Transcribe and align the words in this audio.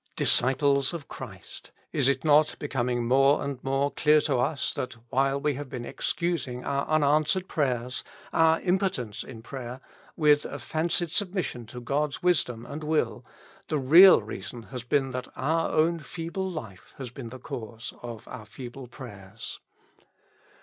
Disciples 0.15 0.93
of 0.93 1.07
Christ! 1.07 1.71
is 1.93 2.07
it 2.07 2.25
not 2.25 2.57
becoming 2.57 3.05
more 3.07 3.43
and 3.43 3.63
more 3.63 3.91
clear 3.91 4.19
to 4.21 4.37
us 4.39 4.73
that 4.73 4.93
while 5.11 5.39
we 5.39 5.53
have 5.53 5.69
been 5.69 5.85
excusing 5.85 6.65
our 6.65 6.87
unanswered 6.87 7.47
prayers, 7.47 8.03
our 8.33 8.59
impotence 8.61 9.23
in 9.23 9.43
prayer, 9.43 9.79
with 10.17 10.43
a 10.45 10.57
fancied 10.57 11.11
submission 11.11 11.67
to 11.67 11.81
God's 11.81 12.23
wisdom 12.23 12.65
and 12.65 12.83
will, 12.83 13.23
the 13.67 13.77
real 13.77 14.23
reason 14.23 14.63
has 14.73 14.83
been 14.83 15.11
that 15.11 15.27
our 15.35 15.69
own 15.69 15.99
feeble 15.99 16.49
life 16.49 16.95
has 16.97 17.11
been 17.11 17.29
the 17.29 17.37
cause 17.37 17.93
of 18.01 18.27
our 18.27 18.47
feeble 18.47 18.87
prayers. 18.87 19.59